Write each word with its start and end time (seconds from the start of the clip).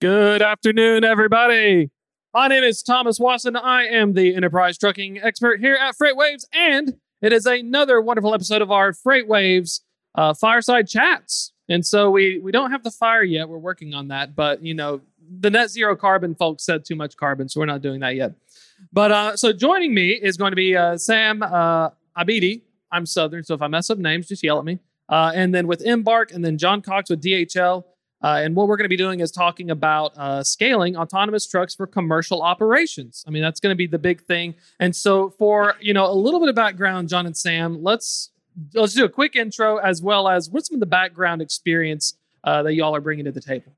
Good 0.00 0.40
afternoon, 0.40 1.04
everybody. 1.04 1.90
My 2.32 2.48
name 2.48 2.64
is 2.64 2.82
Thomas 2.82 3.20
Wasson. 3.20 3.54
I 3.54 3.84
am 3.84 4.14
the 4.14 4.34
enterprise 4.34 4.78
trucking 4.78 5.20
expert 5.20 5.60
here 5.60 5.74
at 5.74 5.94
FreightWaves, 5.94 6.46
and 6.54 6.94
it 7.20 7.34
is 7.34 7.44
another 7.44 8.00
wonderful 8.00 8.32
episode 8.32 8.62
of 8.62 8.70
our 8.70 8.92
FreightWaves 8.92 9.80
uh, 10.14 10.32
fireside 10.32 10.88
chats. 10.88 11.52
And 11.68 11.84
so 11.84 12.10
we 12.10 12.38
we 12.38 12.50
don't 12.50 12.70
have 12.70 12.82
the 12.82 12.90
fire 12.90 13.22
yet. 13.22 13.50
We're 13.50 13.58
working 13.58 13.92
on 13.92 14.08
that, 14.08 14.34
but 14.34 14.64
you 14.64 14.72
know 14.72 15.02
the 15.38 15.50
net 15.50 15.68
zero 15.68 15.94
carbon 15.96 16.34
folks 16.34 16.64
said 16.64 16.86
too 16.86 16.96
much 16.96 17.18
carbon, 17.18 17.50
so 17.50 17.60
we're 17.60 17.66
not 17.66 17.82
doing 17.82 18.00
that 18.00 18.16
yet. 18.16 18.32
But 18.94 19.12
uh, 19.12 19.36
so 19.36 19.52
joining 19.52 19.92
me 19.92 20.12
is 20.12 20.38
going 20.38 20.52
to 20.52 20.56
be 20.56 20.74
uh, 20.78 20.96
Sam 20.96 21.42
uh, 21.42 21.90
Abidi. 22.16 22.62
I'm 22.90 23.04
Southern, 23.04 23.44
so 23.44 23.52
if 23.52 23.60
I 23.60 23.68
mess 23.68 23.90
up 23.90 23.98
names, 23.98 24.28
just 24.28 24.42
yell 24.42 24.58
at 24.60 24.64
me. 24.64 24.78
Uh, 25.10 25.32
and 25.34 25.54
then 25.54 25.66
with 25.66 25.82
Embark, 25.82 26.32
and 26.32 26.42
then 26.42 26.56
Jon 26.56 26.80
Cox 26.80 27.10
with 27.10 27.22
DHL. 27.22 27.84
Uh, 28.22 28.40
and 28.42 28.54
what 28.54 28.68
we're 28.68 28.76
going 28.76 28.84
to 28.84 28.90
be 28.90 28.96
doing 28.96 29.20
is 29.20 29.30
talking 29.30 29.70
about 29.70 30.12
uh, 30.16 30.42
scaling 30.42 30.96
autonomous 30.96 31.46
trucks 31.46 31.74
for 31.74 31.86
commercial 31.86 32.42
operations. 32.42 33.24
I 33.26 33.30
mean, 33.30 33.42
that's 33.42 33.60
going 33.60 33.72
to 33.72 33.76
be 33.76 33.86
the 33.86 33.98
big 33.98 34.22
thing. 34.22 34.54
And 34.78 34.94
so, 34.94 35.30
for 35.30 35.74
you 35.80 35.94
know, 35.94 36.06
a 36.06 36.12
little 36.12 36.40
bit 36.40 36.48
of 36.48 36.54
background, 36.54 37.08
Jon 37.08 37.26
and 37.26 37.36
Sam, 37.36 37.82
let's 37.82 38.30
let's 38.74 38.94
do 38.94 39.04
a 39.04 39.08
quick 39.08 39.36
intro 39.36 39.78
as 39.78 40.02
well 40.02 40.28
as 40.28 40.50
what's 40.50 40.68
some 40.68 40.76
of 40.76 40.80
the 40.80 40.86
background 40.86 41.40
experience 41.40 42.14
uh, 42.44 42.62
that 42.62 42.74
y'all 42.74 42.94
are 42.94 43.00
bringing 43.00 43.24
to 43.24 43.32
the 43.32 43.40
table. 43.40 43.72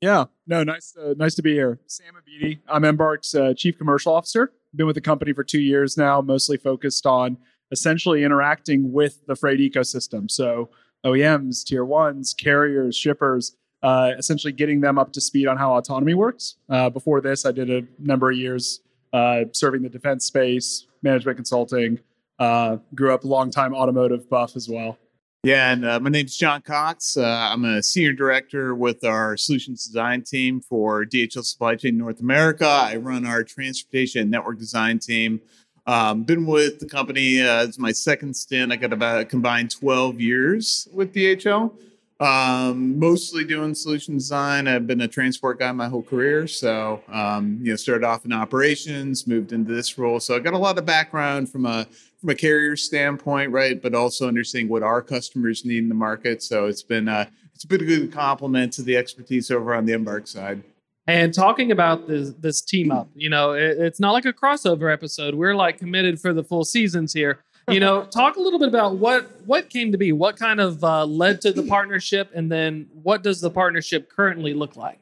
Yeah, 0.00 0.26
no, 0.46 0.64
nice, 0.64 0.96
uh, 0.96 1.14
nice 1.16 1.34
to 1.34 1.42
be 1.42 1.52
here. 1.52 1.78
Sam 1.86 2.14
Abidi, 2.14 2.58
I'm 2.68 2.84
Embark's 2.84 3.34
uh, 3.34 3.52
chief 3.54 3.76
commercial 3.76 4.14
officer. 4.14 4.52
Been 4.74 4.86
with 4.86 4.94
the 4.94 5.02
company 5.02 5.32
for 5.32 5.44
two 5.44 5.60
years 5.60 5.96
now, 5.96 6.22
mostly 6.22 6.56
focused 6.56 7.04
on 7.04 7.36
essentially 7.70 8.24
interacting 8.24 8.92
with 8.92 9.26
the 9.26 9.36
freight 9.36 9.60
ecosystem. 9.60 10.30
So 10.30 10.70
OEMs, 11.04 11.64
tier 11.64 11.84
ones, 11.84 12.34
carriers, 12.34 12.96
shippers 12.96 13.56
uh, 13.82 14.12
essentially 14.18 14.52
getting 14.52 14.80
them 14.80 14.98
up 14.98 15.12
to 15.12 15.20
speed 15.20 15.46
on 15.46 15.56
how 15.56 15.76
autonomy 15.76 16.14
works. 16.14 16.56
Uh, 16.68 16.90
before 16.90 17.20
this, 17.20 17.46
I 17.46 17.52
did 17.52 17.70
a 17.70 17.82
number 17.98 18.30
of 18.30 18.36
years 18.36 18.80
uh, 19.12 19.44
serving 19.52 19.82
the 19.82 19.88
defense 19.88 20.24
space, 20.24 20.86
management 21.02 21.36
consulting. 21.36 21.98
Uh, 22.38 22.78
grew 22.94 23.12
up 23.12 23.24
a 23.24 23.26
long 23.26 23.50
time 23.50 23.74
automotive 23.74 24.28
buff 24.30 24.56
as 24.56 24.68
well. 24.68 24.98
Yeah, 25.42 25.72
and 25.72 25.86
uh, 25.86 25.98
my 26.00 26.10
name 26.10 26.26
is 26.26 26.36
Jon 26.36 26.60
Cox. 26.60 27.16
Uh, 27.16 27.24
I'm 27.24 27.64
a 27.64 27.82
senior 27.82 28.12
director 28.12 28.74
with 28.74 29.04
our 29.04 29.38
solutions 29.38 29.86
design 29.86 30.22
team 30.22 30.60
for 30.60 31.06
DHL 31.06 31.44
Supply 31.44 31.76
Chain 31.76 31.96
North 31.96 32.20
America. 32.20 32.66
I 32.66 32.96
run 32.96 33.26
our 33.26 33.42
transportation 33.42 34.28
network 34.28 34.58
design 34.58 34.98
team. 34.98 35.40
Um, 35.86 36.24
been 36.24 36.44
with 36.44 36.78
the 36.78 36.86
company. 36.86 37.40
Uh, 37.40 37.64
it's 37.64 37.78
my 37.78 37.90
second 37.90 38.36
stint. 38.36 38.70
I 38.70 38.76
got 38.76 38.92
about 38.92 39.20
a 39.20 39.24
combined 39.24 39.70
12 39.70 40.20
years 40.20 40.88
with 40.92 41.14
DHL. 41.14 41.72
Um, 42.20 42.98
mostly 42.98 43.44
doing 43.44 43.74
solution 43.74 44.14
design. 44.14 44.68
I've 44.68 44.86
been 44.86 45.00
a 45.00 45.08
transport 45.08 45.58
guy 45.58 45.72
my 45.72 45.88
whole 45.88 46.02
career. 46.02 46.46
So, 46.46 47.02
um, 47.08 47.58
you 47.62 47.70
know, 47.70 47.76
started 47.76 48.04
off 48.04 48.26
in 48.26 48.32
operations, 48.32 49.26
moved 49.26 49.52
into 49.52 49.72
this 49.72 49.96
role. 49.96 50.20
So 50.20 50.36
I 50.36 50.38
got 50.38 50.52
a 50.52 50.58
lot 50.58 50.76
of 50.76 50.84
background 50.84 51.50
from 51.50 51.64
a 51.64 51.86
from 52.20 52.28
a 52.28 52.34
carrier 52.34 52.76
standpoint, 52.76 53.52
right? 53.52 53.80
But 53.80 53.94
also 53.94 54.28
understanding 54.28 54.68
what 54.68 54.82
our 54.82 55.00
customers 55.00 55.64
need 55.64 55.78
in 55.78 55.88
the 55.88 55.94
market. 55.94 56.42
So 56.42 56.66
it's 56.66 56.82
been 56.82 57.08
uh, 57.08 57.24
it's 57.54 57.64
been 57.64 57.80
a 57.80 57.86
good 57.86 58.12
complement 58.12 58.74
to 58.74 58.82
the 58.82 58.98
expertise 58.98 59.50
over 59.50 59.74
on 59.74 59.86
the 59.86 59.94
Embark 59.94 60.26
side. 60.26 60.62
And 61.06 61.32
talking 61.32 61.72
about 61.72 62.06
this 62.06 62.34
this 62.38 62.60
team 62.60 62.92
up, 62.92 63.08
you 63.14 63.30
know, 63.30 63.52
it, 63.52 63.78
it's 63.78 63.98
not 63.98 64.12
like 64.12 64.26
a 64.26 64.34
crossover 64.34 64.92
episode. 64.92 65.34
We're 65.34 65.56
like 65.56 65.78
committed 65.78 66.20
for 66.20 66.34
the 66.34 66.44
full 66.44 66.64
seasons 66.64 67.14
here 67.14 67.42
you 67.68 67.80
know, 67.80 68.04
talk 68.04 68.36
a 68.36 68.40
little 68.40 68.58
bit 68.58 68.68
about 68.68 68.96
what 68.96 69.28
what 69.46 69.68
came 69.70 69.92
to 69.92 69.98
be, 69.98 70.12
what 70.12 70.36
kind 70.36 70.60
of 70.60 70.82
uh, 70.82 71.04
led 71.04 71.40
to 71.42 71.52
the 71.52 71.62
partnership, 71.62 72.30
and 72.34 72.50
then 72.50 72.88
what 73.02 73.22
does 73.22 73.40
the 73.40 73.50
partnership 73.50 74.10
currently 74.10 74.54
look 74.54 74.76
like? 74.76 75.00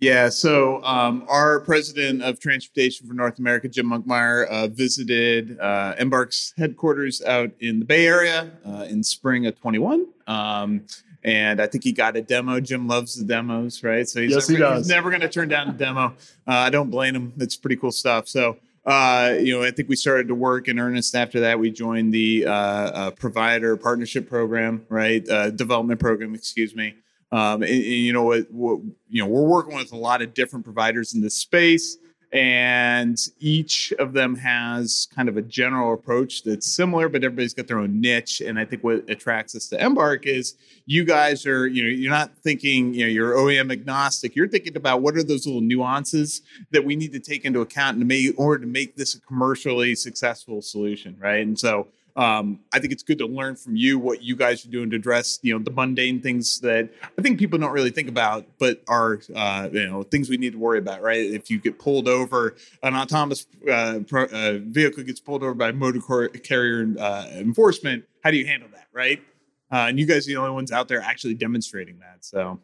Yeah, 0.00 0.30
so 0.30 0.82
um, 0.82 1.26
our 1.28 1.60
president 1.60 2.22
of 2.22 2.40
transportation 2.40 3.06
for 3.06 3.12
North 3.12 3.38
America, 3.38 3.68
Jim 3.68 3.90
Monkmeyer, 3.90 4.46
uh, 4.46 4.66
visited 4.68 5.60
uh, 5.60 5.94
Embark's 5.98 6.54
headquarters 6.56 7.20
out 7.20 7.50
in 7.60 7.80
the 7.80 7.84
Bay 7.84 8.06
Area 8.06 8.50
uh, 8.66 8.86
in 8.88 9.04
spring 9.04 9.44
of 9.44 9.60
21. 9.60 10.06
Um, 10.26 10.86
and 11.22 11.60
I 11.60 11.66
think 11.66 11.84
he 11.84 11.92
got 11.92 12.16
a 12.16 12.22
demo. 12.22 12.60
Jim 12.60 12.88
loves 12.88 13.14
the 13.14 13.26
demos, 13.26 13.84
right? 13.84 14.08
So 14.08 14.22
he's 14.22 14.30
yes, 14.30 14.48
never, 14.48 14.56
he 14.56 14.62
does. 14.62 14.86
he's 14.86 14.88
never 14.88 15.10
going 15.10 15.20
to 15.20 15.28
turn 15.28 15.48
down 15.48 15.68
a 15.68 15.72
demo. 15.72 16.14
Uh, 16.46 16.52
I 16.52 16.70
don't 16.70 16.88
blame 16.88 17.14
him. 17.14 17.34
It's 17.36 17.56
pretty 17.56 17.76
cool 17.76 17.92
stuff. 17.92 18.26
So 18.26 18.56
uh, 18.86 19.36
you 19.38 19.52
know, 19.52 19.62
I 19.62 19.70
think 19.70 19.88
we 19.88 19.96
started 19.96 20.28
to 20.28 20.34
work 20.34 20.68
in 20.68 20.78
earnest 20.78 21.14
after 21.14 21.40
that. 21.40 21.58
We 21.58 21.70
joined 21.70 22.14
the 22.14 22.46
uh, 22.46 22.52
uh, 22.52 23.10
provider 23.10 23.76
partnership 23.76 24.28
program, 24.28 24.86
right? 24.88 25.26
Uh, 25.28 25.50
development 25.50 26.00
program, 26.00 26.34
excuse 26.34 26.74
me. 26.74 26.94
Um, 27.32 27.62
and, 27.62 27.70
and, 27.70 27.84
you 27.84 28.12
know 28.12 28.24
what, 28.24 28.50
what? 28.50 28.80
You 29.08 29.22
know, 29.22 29.28
we're 29.28 29.46
working 29.46 29.76
with 29.76 29.92
a 29.92 29.96
lot 29.96 30.22
of 30.22 30.34
different 30.34 30.64
providers 30.64 31.14
in 31.14 31.20
this 31.20 31.34
space 31.34 31.98
and 32.32 33.18
each 33.40 33.92
of 33.98 34.12
them 34.12 34.36
has 34.36 35.08
kind 35.14 35.28
of 35.28 35.36
a 35.36 35.42
general 35.42 35.92
approach 35.92 36.44
that's 36.44 36.66
similar 36.66 37.08
but 37.08 37.24
everybody's 37.24 37.54
got 37.54 37.66
their 37.66 37.78
own 37.78 38.00
niche. 38.00 38.40
And 38.40 38.58
i 38.58 38.64
think 38.64 38.84
what 38.84 39.08
attracts 39.08 39.54
us 39.56 39.68
to 39.68 39.84
embark 39.84 40.26
is 40.26 40.54
you 40.86 41.04
guys 41.04 41.46
are 41.46 41.66
you 41.66 41.84
know 41.84 41.88
you're 41.88 42.10
not 42.10 42.36
thinking 42.38 42.94
you 42.94 43.04
know 43.04 43.10
you're 43.10 43.34
oem 43.34 43.72
agnostic. 43.72 44.34
You're 44.34 44.48
thinking 44.48 44.76
about 44.76 45.02
what 45.02 45.16
are 45.16 45.22
those 45.22 45.46
little 45.46 45.60
nuances 45.60 46.42
that 46.72 46.84
we 46.84 46.96
need 46.96 47.12
to 47.12 47.20
take 47.20 47.44
into 47.44 47.60
account 47.60 48.00
in 48.00 48.34
order 48.36 48.64
to 48.64 48.70
make 48.70 48.96
this 48.96 49.14
a 49.14 49.20
commercially 49.20 49.94
successful 49.94 50.62
solution 50.62 51.16
right? 51.20 51.46
And 51.46 51.58
so 51.58 51.88
um, 52.16 52.60
I 52.72 52.78
think 52.78 52.92
it's 52.92 53.02
good 53.02 53.18
to 53.18 53.26
learn 53.26 53.56
from 53.56 53.76
you 53.76 53.98
what 53.98 54.22
you 54.22 54.36
guys 54.36 54.64
are 54.64 54.70
doing 54.70 54.90
to 54.90 54.96
address, 54.96 55.38
you 55.42 55.52
know, 55.52 55.62
the 55.62 55.70
mundane 55.70 56.20
things 56.20 56.60
that 56.60 56.90
I 57.18 57.22
think 57.22 57.38
people 57.38 57.58
don't 57.58 57.72
really 57.72 57.90
think 57.90 58.08
about, 58.08 58.46
but 58.58 58.82
are, 58.88 59.20
uh, 59.34 59.68
you 59.72 59.86
know, 59.86 60.02
things 60.02 60.28
we 60.28 60.36
need 60.36 60.52
to 60.52 60.58
worry 60.58 60.78
about, 60.78 61.02
right? 61.02 61.20
If 61.20 61.50
you 61.50 61.58
get 61.58 61.78
pulled 61.78 62.08
over, 62.08 62.56
an 62.82 62.94
autonomous 62.94 63.46
uh, 63.70 64.00
pro, 64.06 64.24
uh, 64.24 64.58
vehicle 64.62 65.04
gets 65.04 65.20
pulled 65.20 65.42
over 65.42 65.54
by 65.54 65.72
motor 65.72 66.00
carrier 66.38 66.94
uh, 66.98 67.26
enforcement, 67.32 68.04
how 68.22 68.30
do 68.30 68.36
you 68.36 68.46
handle 68.46 68.68
that, 68.72 68.86
right? 68.92 69.22
Uh, 69.72 69.86
and 69.88 69.98
you 69.98 70.06
guys 70.06 70.26
are 70.26 70.30
the 70.30 70.36
only 70.36 70.50
ones 70.50 70.72
out 70.72 70.88
there 70.88 71.00
actually 71.00 71.34
demonstrating 71.34 71.98
that. 72.00 72.24
So, 72.24 72.60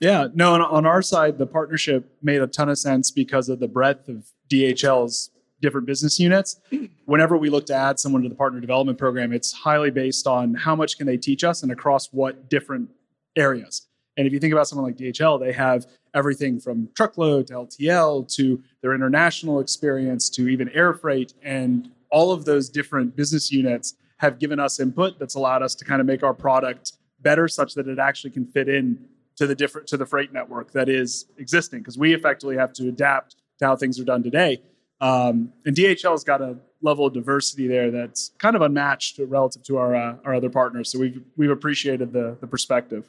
yeah, 0.00 0.28
no, 0.34 0.54
on 0.54 0.86
our 0.86 1.02
side, 1.02 1.38
the 1.38 1.46
partnership 1.46 2.16
made 2.22 2.40
a 2.40 2.46
ton 2.46 2.68
of 2.68 2.78
sense 2.78 3.10
because 3.10 3.48
of 3.48 3.60
the 3.60 3.68
breadth 3.68 4.08
of 4.08 4.26
DHL's 4.50 5.30
different 5.60 5.86
business 5.86 6.18
units. 6.18 6.60
Whenever 7.04 7.36
we 7.36 7.50
look 7.50 7.66
to 7.66 7.74
add 7.74 7.98
someone 7.98 8.22
to 8.22 8.28
the 8.28 8.34
partner 8.34 8.60
development 8.60 8.98
program, 8.98 9.32
it's 9.32 9.52
highly 9.52 9.90
based 9.90 10.26
on 10.26 10.54
how 10.54 10.74
much 10.74 10.96
can 10.96 11.06
they 11.06 11.16
teach 11.16 11.44
us 11.44 11.62
and 11.62 11.72
across 11.72 12.08
what 12.12 12.48
different 12.48 12.88
areas. 13.36 13.86
And 14.16 14.26
if 14.26 14.32
you 14.32 14.38
think 14.38 14.52
about 14.52 14.68
someone 14.68 14.86
like 14.86 14.96
DHL, 14.96 15.40
they 15.40 15.52
have 15.52 15.86
everything 16.14 16.60
from 16.60 16.88
truckload 16.96 17.46
to 17.48 17.54
LTL 17.54 18.32
to 18.34 18.62
their 18.82 18.94
international 18.94 19.60
experience 19.60 20.28
to 20.30 20.48
even 20.48 20.68
air 20.70 20.92
freight. 20.92 21.34
And 21.42 21.90
all 22.10 22.32
of 22.32 22.44
those 22.44 22.68
different 22.68 23.16
business 23.16 23.52
units 23.52 23.94
have 24.18 24.38
given 24.38 24.60
us 24.60 24.80
input 24.80 25.18
that's 25.18 25.36
allowed 25.36 25.62
us 25.62 25.74
to 25.76 25.84
kind 25.84 26.00
of 26.00 26.06
make 26.06 26.22
our 26.22 26.34
product 26.34 26.92
better 27.20 27.48
such 27.48 27.74
that 27.74 27.88
it 27.88 27.98
actually 27.98 28.30
can 28.30 28.44
fit 28.44 28.68
in 28.68 28.98
to 29.36 29.46
the 29.46 29.54
different 29.54 29.86
to 29.88 29.96
the 29.96 30.04
freight 30.04 30.32
network 30.32 30.72
that 30.72 30.88
is 30.88 31.26
existing 31.38 31.78
because 31.78 31.96
we 31.96 32.14
effectively 32.14 32.56
have 32.56 32.72
to 32.74 32.88
adapt 32.88 33.36
to 33.58 33.66
how 33.66 33.76
things 33.76 33.98
are 33.98 34.04
done 34.04 34.22
today 34.22 34.60
um, 35.00 35.52
and 35.64 35.74
DHL's 35.74 36.24
got 36.24 36.40
a 36.40 36.56
level 36.82 37.06
of 37.06 37.12
diversity 37.12 37.66
there 37.66 37.90
that's 37.90 38.32
kind 38.38 38.56
of 38.56 38.62
unmatched 38.62 39.18
relative 39.18 39.62
to 39.64 39.78
our 39.78 39.94
uh, 39.94 40.16
our 40.24 40.34
other 40.34 40.50
partners. 40.50 40.90
So 40.90 40.98
we've 40.98 41.22
we've 41.36 41.50
appreciated 41.50 42.12
the 42.12 42.36
the 42.40 42.46
perspective. 42.46 43.08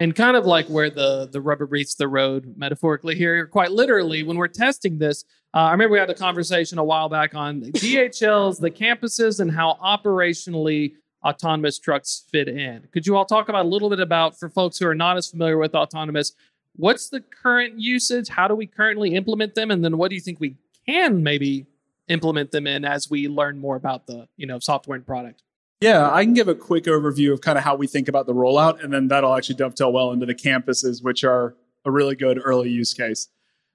And 0.00 0.14
kind 0.14 0.36
of 0.36 0.44
like 0.44 0.66
where 0.66 0.90
the 0.90 1.28
the 1.30 1.40
rubber 1.40 1.66
meets 1.66 1.94
the 1.94 2.08
road, 2.08 2.54
metaphorically 2.56 3.14
here, 3.14 3.46
quite 3.46 3.70
literally, 3.70 4.22
when 4.22 4.36
we're 4.36 4.48
testing 4.48 4.98
this, 4.98 5.24
uh, 5.54 5.58
I 5.58 5.70
remember 5.72 5.92
we 5.92 5.98
had 5.98 6.10
a 6.10 6.14
conversation 6.14 6.78
a 6.78 6.84
while 6.84 7.08
back 7.08 7.34
on 7.34 7.60
DHL's, 7.62 8.58
the 8.58 8.70
campuses, 8.70 9.38
and 9.38 9.52
how 9.52 9.78
operationally 9.82 10.94
autonomous 11.24 11.78
trucks 11.78 12.24
fit 12.30 12.48
in. 12.48 12.88
Could 12.92 13.06
you 13.06 13.16
all 13.16 13.24
talk 13.24 13.48
about 13.48 13.64
a 13.64 13.68
little 13.68 13.88
bit 13.88 14.00
about 14.00 14.38
for 14.38 14.48
folks 14.48 14.78
who 14.78 14.86
are 14.86 14.94
not 14.94 15.16
as 15.16 15.28
familiar 15.28 15.58
with 15.58 15.74
autonomous? 15.74 16.32
What's 16.76 17.08
the 17.08 17.20
current 17.20 17.78
usage? 17.78 18.28
How 18.28 18.48
do 18.48 18.56
we 18.56 18.66
currently 18.66 19.14
implement 19.14 19.54
them? 19.54 19.70
And 19.70 19.84
then 19.84 19.96
what 19.96 20.08
do 20.08 20.16
you 20.16 20.20
think 20.20 20.40
we 20.40 20.56
can 20.86 21.22
maybe 21.22 21.66
implement 22.08 22.50
them 22.50 22.66
in 22.66 22.84
as 22.84 23.08
we 23.08 23.28
learn 23.28 23.58
more 23.58 23.76
about 23.76 24.06
the 24.06 24.28
you 24.36 24.46
know 24.46 24.58
software 24.58 24.96
and 24.96 25.06
product. 25.06 25.42
Yeah 25.80 26.10
i 26.10 26.24
can 26.24 26.34
give 26.34 26.48
a 26.48 26.54
quick 26.54 26.84
overview 26.84 27.32
of 27.32 27.40
kind 27.40 27.58
of 27.58 27.64
how 27.64 27.74
we 27.74 27.86
think 27.86 28.08
about 28.08 28.26
the 28.26 28.34
rollout 28.34 28.82
and 28.82 28.92
then 28.92 29.08
that'll 29.08 29.34
actually 29.34 29.56
dovetail 29.56 29.92
well 29.92 30.12
into 30.12 30.26
the 30.26 30.34
campuses 30.34 31.02
which 31.02 31.24
are 31.24 31.56
a 31.84 31.90
really 31.90 32.14
good 32.16 32.40
early 32.42 32.70
use 32.70 32.94
case. 32.94 33.28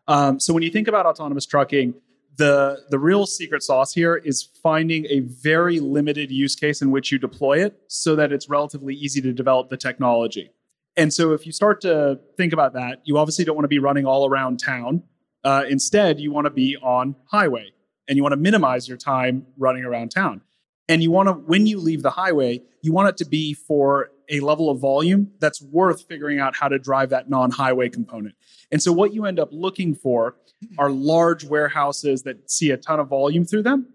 Um, 0.07 0.39
so 0.39 0.53
when 0.53 0.63
you 0.63 0.71
think 0.71 0.87
about 0.87 1.05
autonomous 1.05 1.45
trucking 1.45 1.93
the 2.37 2.85
the 2.89 2.97
real 2.97 3.25
secret 3.25 3.61
sauce 3.61 3.93
here 3.93 4.15
is 4.15 4.43
finding 4.63 5.05
a 5.07 5.19
very 5.19 5.79
limited 5.79 6.31
use 6.31 6.55
case 6.55 6.81
in 6.81 6.89
which 6.89 7.11
you 7.11 7.19
deploy 7.19 7.63
it 7.63 7.77
so 7.87 8.15
that 8.15 8.31
it's 8.31 8.47
relatively 8.47 8.95
easy 8.95 9.19
to 9.21 9.33
develop 9.33 9.69
the 9.69 9.77
technology. 9.77 10.49
And 10.95 11.13
so 11.13 11.33
if 11.33 11.45
you 11.45 11.51
start 11.51 11.81
to 11.81 12.19
think 12.37 12.53
about 12.53 12.73
that 12.73 13.01
you 13.03 13.17
obviously 13.17 13.45
don't 13.45 13.55
want 13.55 13.65
to 13.65 13.69
be 13.69 13.79
running 13.79 14.05
all 14.05 14.27
around 14.27 14.59
town 14.59 15.03
uh, 15.49 15.63
instead, 15.67 16.19
you 16.19 16.31
want 16.31 16.45
to 16.45 16.51
be 16.51 16.77
on 16.77 17.15
highway 17.25 17.73
and 18.07 18.15
you 18.15 18.21
want 18.21 18.33
to 18.33 18.37
minimize 18.37 18.87
your 18.87 18.97
time 18.97 19.47
running 19.57 19.83
around 19.83 20.09
town. 20.09 20.41
And 20.87 21.01
you 21.01 21.09
want 21.09 21.27
to, 21.27 21.33
when 21.33 21.65
you 21.65 21.79
leave 21.79 22.03
the 22.03 22.11
highway, 22.11 22.61
you 22.83 22.93
want 22.93 23.09
it 23.09 23.17
to 23.17 23.25
be 23.25 23.55
for 23.55 24.11
a 24.29 24.41
level 24.41 24.69
of 24.69 24.77
volume 24.77 25.31
that's 25.39 25.59
worth 25.59 26.03
figuring 26.03 26.39
out 26.39 26.55
how 26.55 26.67
to 26.67 26.77
drive 26.77 27.09
that 27.09 27.31
non 27.31 27.49
highway 27.49 27.89
component. 27.89 28.35
And 28.71 28.79
so, 28.79 28.93
what 28.93 29.11
you 29.11 29.25
end 29.25 29.39
up 29.39 29.49
looking 29.51 29.95
for 29.95 30.35
are 30.77 30.91
large 30.91 31.45
warehouses 31.45 32.21
that 32.23 32.51
see 32.51 32.69
a 32.69 32.77
ton 32.77 32.99
of 32.99 33.07
volume 33.07 33.43
through 33.43 33.63
them 33.63 33.87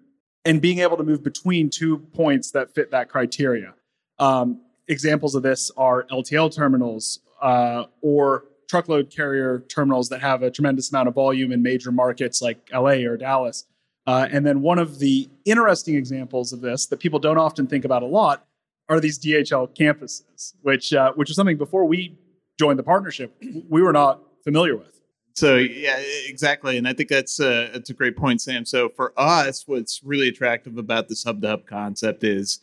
and 0.44 0.60
being 0.60 0.80
able 0.80 0.96
to 0.96 1.04
move 1.04 1.22
between 1.22 1.70
two 1.70 1.98
points 1.98 2.50
that 2.50 2.74
fit 2.74 2.90
that 2.90 3.08
criteria. 3.08 3.74
Um, 4.18 4.60
examples 4.88 5.36
of 5.36 5.44
this 5.44 5.70
are 5.76 6.04
LTL 6.10 6.52
terminals 6.52 7.20
uh, 7.40 7.84
or 8.02 8.46
truckload 8.75 9.09
carrier 9.09 9.65
terminals 9.69 10.09
that 10.09 10.21
have 10.21 10.43
a 10.43 10.50
tremendous 10.50 10.91
amount 10.91 11.06
of 11.06 11.15
volume 11.15 11.53
in 11.53 11.62
major 11.62 11.93
markets 11.93 12.43
like 12.43 12.59
LA 12.73 13.06
or 13.06 13.17
Dallas. 13.17 13.67
Uh, 14.05 14.26
and 14.32 14.44
then 14.44 14.62
one 14.62 14.81
of 14.81 14.99
the 14.99 15.31
interesting 15.44 15.94
examples 15.94 16.53
of 16.53 16.61
this 16.61 16.87
that 16.87 16.99
people 16.99 17.21
don't 17.21 17.38
often 17.38 17.69
think 17.69 17.85
about 17.85 18.03
a 18.03 18.06
lot 18.06 18.49
are 18.88 18.99
these 18.99 19.17
DHL 19.17 19.73
campuses, 19.76 20.55
which 20.62 20.93
uh, 20.93 21.12
which 21.12 21.31
is 21.31 21.37
something 21.37 21.56
before 21.56 21.85
we 21.85 22.19
joined 22.59 22.76
the 22.76 22.82
partnership 22.82 23.32
we 23.69 23.81
were 23.81 23.93
not 23.93 24.21
familiar 24.43 24.76
with. 24.76 25.00
So 25.35 25.55
yeah, 25.55 26.03
exactly, 26.26 26.76
and 26.76 26.88
I 26.88 26.94
think 26.94 27.09
that's 27.09 27.38
a, 27.38 27.71
that's 27.73 27.91
a 27.91 27.94
great 27.94 28.17
point, 28.17 28.41
Sam. 28.41 28.65
So 28.65 28.88
for 28.88 29.12
us, 29.17 29.69
what's 29.69 30.03
really 30.03 30.26
attractive 30.26 30.79
about 30.79 31.09
this 31.09 31.23
hub 31.23 31.41
to 31.43 31.49
hub 31.49 31.67
concept 31.67 32.25
is, 32.25 32.59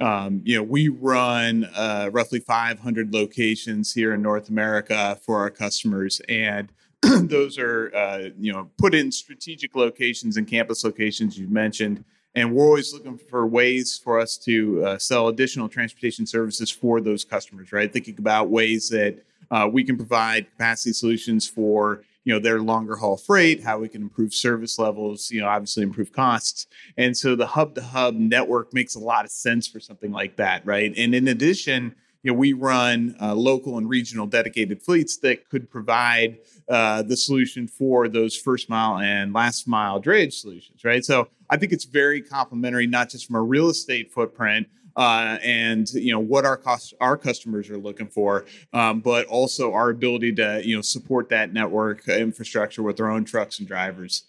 um, 0.00 0.42
you 0.44 0.56
know, 0.56 0.62
we 0.62 0.88
run 0.88 1.64
uh, 1.74 2.10
roughly 2.12 2.40
500 2.40 3.12
locations 3.12 3.94
here 3.94 4.12
in 4.14 4.22
North 4.22 4.48
America 4.48 5.18
for 5.22 5.38
our 5.38 5.50
customers, 5.50 6.20
and 6.28 6.68
those 7.28 7.58
are 7.58 7.94
uh, 7.94 8.28
you 8.38 8.52
know 8.52 8.70
put 8.78 8.94
in 8.94 9.12
strategic 9.12 9.74
locations 9.74 10.36
and 10.36 10.48
campus 10.48 10.84
locations 10.84 11.38
you've 11.38 11.50
mentioned 11.50 12.04
and 12.34 12.52
we're 12.52 12.64
always 12.64 12.92
looking 12.92 13.16
for 13.16 13.46
ways 13.46 14.00
for 14.02 14.18
us 14.18 14.36
to 14.36 14.84
uh, 14.84 14.98
sell 14.98 15.28
additional 15.28 15.68
transportation 15.68 16.26
services 16.26 16.70
for 16.70 17.00
those 17.00 17.24
customers 17.24 17.72
right? 17.72 17.92
Thinking 17.92 18.16
about 18.18 18.48
ways 18.48 18.88
that 18.88 19.18
uh, 19.50 19.68
we 19.70 19.84
can 19.84 19.96
provide 19.96 20.50
capacity 20.52 20.92
solutions 20.92 21.48
for 21.48 22.02
you 22.24 22.32
know 22.32 22.40
their 22.40 22.60
longer 22.60 22.96
haul 22.96 23.16
freight 23.16 23.62
how 23.62 23.78
we 23.78 23.88
can 23.88 24.02
improve 24.02 24.34
service 24.34 24.78
levels 24.78 25.30
you 25.30 25.40
know 25.40 25.46
obviously 25.46 25.82
improve 25.82 26.12
costs 26.12 26.66
and 26.96 27.16
so 27.16 27.36
the 27.36 27.46
hub 27.46 27.74
to 27.74 27.82
hub 27.82 28.14
network 28.14 28.72
makes 28.72 28.94
a 28.94 29.00
lot 29.00 29.24
of 29.24 29.30
sense 29.30 29.66
for 29.66 29.80
something 29.80 30.12
like 30.12 30.36
that 30.36 30.64
right 30.66 30.92
and 30.96 31.14
in 31.14 31.28
addition 31.28 31.94
you 32.24 32.32
know, 32.32 32.38
we 32.38 32.54
run 32.54 33.14
uh, 33.20 33.34
local 33.34 33.76
and 33.76 33.88
regional 33.88 34.26
dedicated 34.26 34.82
fleets 34.82 35.18
that 35.18 35.48
could 35.50 35.70
provide 35.70 36.38
uh, 36.70 37.02
the 37.02 37.16
solution 37.16 37.68
for 37.68 38.08
those 38.08 38.34
first 38.34 38.70
mile 38.70 38.98
and 38.98 39.34
last 39.34 39.68
mile 39.68 40.00
drayage 40.00 40.32
solutions, 40.32 40.84
right? 40.84 41.04
So 41.04 41.28
I 41.50 41.58
think 41.58 41.72
it's 41.72 41.84
very 41.84 42.22
complementary, 42.22 42.86
not 42.86 43.10
just 43.10 43.26
from 43.26 43.36
a 43.36 43.42
real 43.42 43.68
estate 43.68 44.10
footprint, 44.10 44.66
uh, 44.96 45.38
and 45.42 45.90
you 45.92 46.12
know 46.12 46.20
what 46.20 46.44
our 46.44 46.56
cost 46.56 46.94
our 47.00 47.16
customers 47.16 47.68
are 47.70 47.78
looking 47.78 48.08
for, 48.08 48.44
um, 48.72 49.00
but 49.00 49.26
also 49.26 49.72
our 49.72 49.90
ability 49.90 50.32
to 50.34 50.62
you 50.64 50.76
know 50.76 50.82
support 50.82 51.28
that 51.28 51.52
network 51.52 52.08
infrastructure 52.08 52.82
with 52.82 53.00
our 53.00 53.10
own 53.10 53.24
trucks 53.24 53.58
and 53.58 53.68
drivers. 53.68 54.24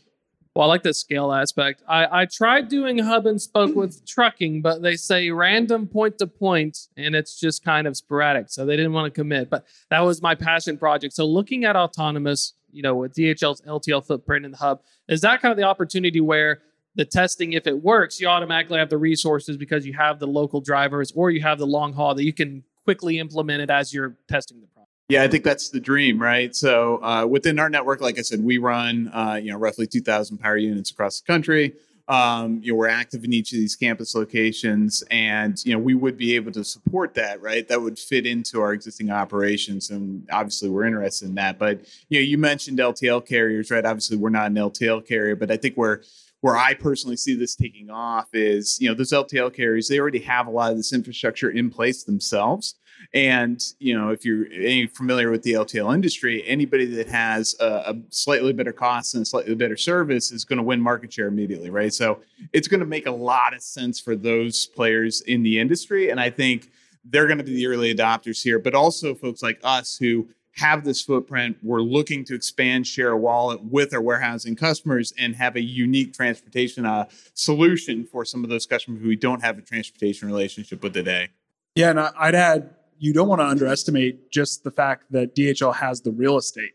Well, 0.56 0.67
I 0.67 0.69
like 0.69 0.83
the 0.83 0.94
scale 0.94 1.33
aspect. 1.33 1.83
I, 1.85 2.21
I 2.21 2.25
tried 2.25 2.69
doing 2.69 2.97
hub 3.00 3.25
and 3.25 3.41
spoke 3.41 3.75
with 3.75 4.06
trucking, 4.07 4.62
but 4.62 4.81
they 4.81 4.95
say 4.95 5.29
random 5.29 5.85
point 5.85 6.17
to 6.19 6.27
point 6.27 6.88
and 6.95 7.13
it's 7.13 7.38
just 7.38 7.62
kind 7.62 7.85
of 7.85 7.97
sporadic. 7.97 8.45
So 8.47 8.65
they 8.65 8.77
didn't 8.77 8.94
want 8.94 9.13
to 9.13 9.19
commit. 9.19 9.50
But 9.50 9.65
that 9.89 10.00
was 10.00 10.21
my 10.21 10.33
passion 10.33 10.77
project. 10.77 11.13
So 11.13 11.25
looking 11.25 11.65
at 11.65 11.75
autonomous, 11.75 12.53
you 12.71 12.81
know, 12.81 12.95
with 12.95 13.13
DHL's 13.13 13.62
LTL 13.63 14.07
footprint 14.07 14.45
in 14.45 14.51
the 14.51 14.57
hub, 14.57 14.79
is 15.09 15.19
that 15.21 15.41
kind 15.41 15.51
of 15.51 15.57
the 15.57 15.63
opportunity 15.63 16.21
where 16.21 16.62
the 16.95 17.06
testing, 17.06 17.53
if 17.53 17.68
it 17.68 17.83
works, 17.83 18.19
you 18.19 18.27
automatically 18.27 18.80
have 18.80 18.89
the 18.89 18.97
resources 18.97 19.57
because 19.57 19.86
you 19.86 19.94
have 19.94 20.19
the 20.19 20.27
local 20.27 20.62
drivers 20.62 21.12
or 21.15 21.30
you 21.30 21.42
have 21.42 21.59
the 21.59 21.68
long 21.68 21.94
haul 21.94 22.15
that 22.15 22.24
you 22.24 22.33
can 22.33 22.63
quickly 22.86 23.19
implement 23.19 23.62
it 23.62 23.69
as 23.69 23.94
you're 23.94 24.15
testing 24.27 24.62
the 24.62 24.68
product. 24.68 24.92
yeah, 25.09 25.24
I 25.24 25.27
think 25.27 25.44
that's 25.44 25.69
the 25.69 25.80
dream, 25.80 26.21
right? 26.21 26.56
So 26.56 27.03
uh, 27.03 27.25
within 27.25 27.59
our 27.59 27.69
network, 27.69 28.00
like 28.00 28.18
I 28.18 28.21
said, 28.21 28.44
we 28.44 28.57
run 28.57 29.09
uh, 29.13 29.39
you 29.42 29.51
know 29.51 29.57
roughly 29.57 29.88
2,000 29.88 30.38
power 30.38 30.57
units 30.57 30.92
across 30.92 31.19
the 31.19 31.25
country. 31.25 31.74
Um, 32.07 32.62
you 32.62 32.71
know, 32.71 32.77
we're 32.77 32.88
active 32.88 33.24
in 33.24 33.33
each 33.33 33.51
of 33.51 33.57
these 33.57 33.75
campus 33.75 34.13
locations, 34.13 35.03
and 35.09 35.59
you 35.65 35.74
know 35.74 35.80
we 35.80 35.95
would 35.95 36.18
be 36.18 36.36
able 36.36 36.51
to 36.51 36.63
support 36.63 37.15
that, 37.15 37.41
right? 37.41 37.68
That 37.68 37.81
would 37.81 37.98
fit 37.98 38.27
into 38.27 38.62
our 38.62 38.74
existing 38.74 39.09
operations, 39.09 39.89
and 39.89 40.27
obviously 40.31 40.69
we're 40.69 40.86
interested 40.86 41.30
in 41.30 41.36
that. 41.36 41.57
But 41.57 41.81
you 42.09 42.19
know, 42.19 42.24
you 42.24 42.38
mentioned 42.38 42.77
LTL 42.77 43.25
carriers, 43.27 43.71
right? 43.71 43.83
Obviously, 43.83 44.18
we're 44.18 44.30
not 44.30 44.48
an 44.48 44.56
LTL 44.56 45.06
carrier, 45.06 45.36
but 45.36 45.50
I 45.50 45.57
think 45.57 45.75
where 45.75 46.03
where 46.45 46.56
I 46.56 46.75
personally 46.75 47.18
see 47.18 47.33
this 47.33 47.56
taking 47.56 47.89
off 47.89 48.27
is, 48.31 48.80
you 48.80 48.88
know, 48.88 48.94
those 48.94 49.12
LTL 49.12 49.51
carriers, 49.51 49.88
they 49.88 50.00
already 50.00 50.19
have 50.19 50.45
a 50.45 50.51
lot 50.51 50.69
of 50.69 50.77
this 50.77 50.94
infrastructure 50.94 51.50
in 51.50 51.71
place 51.71 52.03
themselves. 52.03 52.75
And 53.15 53.59
you 53.80 53.97
know, 53.97 54.12
if 54.12 54.24
you're 54.24 54.45
any 54.53 54.86
familiar 54.86 55.31
with 55.31 55.42
the 55.42 55.53
LTL 55.53 55.92
industry, 55.95 56.44
anybody 56.45 56.86
that 56.86 57.07
has 57.07 57.56
a, 57.59 57.65
a 57.65 57.95
slightly 58.12 58.53
better 58.53 58.71
cost 58.71 59.15
and 59.15 59.24
a 59.24 59.25
slightly 59.25 59.56
better 59.56 59.75
service 59.75 60.31
is 60.31 60.45
going 60.45 60.57
to 60.57 60.63
win 60.63 60.80
market 60.80 61.12
share 61.12 61.25
immediately, 61.25 61.71
right? 61.71 61.92
So 61.92 62.19
it's 62.53 62.68
going 62.68 62.80
to 62.80 62.86
make 62.86 63.07
a 63.07 63.12
lot 63.12 63.56
of 63.56 63.63
sense 63.63 64.00
for 64.00 64.15
those 64.15 64.68
players 64.68 65.21
in 65.21 65.41
the 65.41 65.59
industry, 65.59 66.12
and 66.12 66.19
I 66.19 66.30
think 66.30 66.69
they're 67.03 67.25
going 67.25 67.39
to 67.39 67.44
be 67.44 67.56
the 67.56 67.65
early 67.65 67.91
adopters 67.91 68.44
here. 68.44 68.59
But 68.59 68.75
also 68.75 69.15
folks 69.15 69.41
like 69.41 69.59
us 69.63 69.98
who 69.98 70.27
have 70.56 70.84
this 70.84 71.02
footprint. 71.02 71.57
We're 71.62 71.81
looking 71.81 72.24
to 72.25 72.36
expand 72.36 72.88
share 72.88 73.12
a 73.12 73.18
wallet 73.18 73.63
with 73.63 73.94
our 73.94 74.02
warehousing 74.02 74.56
customers 74.56 75.13
and 75.18 75.36
have 75.36 75.56
a 75.56 75.62
unique 75.62 76.13
transportation 76.13 76.86
uh, 76.86 77.06
solution 77.34 78.06
for 78.06 78.24
some 78.24 78.44
of 78.44 78.50
those 78.50 78.66
customers 78.66 79.02
who 79.02 79.07
we 79.10 79.18
don't 79.18 79.44
have 79.44 79.57
a 79.57 79.62
transportation 79.62 80.28
relationship 80.28 80.81
with 80.81 80.94
today. 80.94 81.30
Yeah, 81.75 81.90
and 81.90 82.00
I'd 82.00 82.36
add 82.36 82.69
you 82.98 83.12
don't 83.12 83.28
want 83.28 83.42
to 83.42 83.46
underestimate 83.46 84.31
just 84.31 84.63
the 84.63 84.72
fact 84.72 85.12
that 85.12 85.36
DHL 85.36 85.75
has 85.75 86.02
the 86.02 86.12
real 86.12 86.38
estate. 86.38 86.72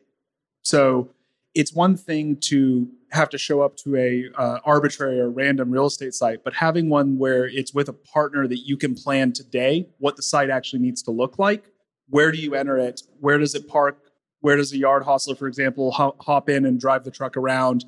So 0.62 1.10
it's 1.54 1.72
one 1.72 1.96
thing 1.96 2.36
to 2.36 2.88
have 3.10 3.30
to 3.30 3.38
show 3.38 3.62
up 3.62 3.76
to 3.78 3.96
a 3.96 4.24
uh, 4.36 4.58
arbitrary 4.64 5.18
or 5.18 5.30
random 5.30 5.70
real 5.70 5.86
estate 5.86 6.14
site, 6.14 6.44
but 6.44 6.54
having 6.54 6.88
one 6.88 7.18
where 7.18 7.46
it's 7.46 7.74
with 7.74 7.88
a 7.88 7.92
partner 7.92 8.46
that 8.46 8.58
you 8.58 8.76
can 8.76 8.94
plan 8.94 9.32
today 9.32 9.88
what 9.98 10.16
the 10.16 10.22
site 10.22 10.50
actually 10.50 10.80
needs 10.80 11.02
to 11.02 11.10
look 11.10 11.38
like. 11.38 11.64
Where 12.10 12.30
do 12.30 12.38
you 12.38 12.54
enter 12.54 12.78
it? 12.78 13.02
Where 13.20 13.38
does 13.38 13.54
it 13.54 13.68
park? 13.68 13.98
Where 14.40 14.56
does 14.56 14.72
a 14.72 14.78
yard 14.78 15.04
hostler, 15.04 15.34
for 15.34 15.46
example, 15.46 15.90
hop 15.92 16.48
in 16.48 16.64
and 16.64 16.78
drive 16.80 17.04
the 17.04 17.10
truck 17.10 17.36
around? 17.36 17.84